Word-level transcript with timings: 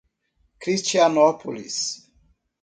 Cristianópolis 0.59 2.09